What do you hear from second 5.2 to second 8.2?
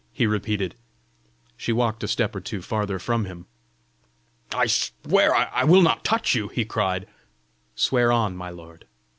I will not touch you!" he cried. "Swear